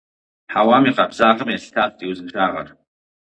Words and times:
Хьэуам 0.51 0.83
и 0.89 0.91
къабзагъым 0.97 1.49
елъытащ 1.55 1.91
ди 1.97 2.05
узыншагъэр. 2.09 2.67